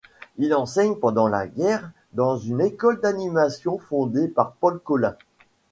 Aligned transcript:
Il 0.37 0.55
enseigne 0.55 0.95
pendant 0.95 1.27
la 1.27 1.45
guerre 1.45 1.91
dans 2.13 2.35
une 2.35 2.59
école 2.59 2.99
d'animation 3.01 3.77
fondée 3.77 4.27
par 4.27 4.53
Paul 4.53 4.79
Colin. 4.79 5.15